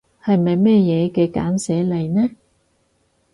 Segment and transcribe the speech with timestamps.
[0.23, 2.27] 係咪咩嘢嘅簡寫嚟呢？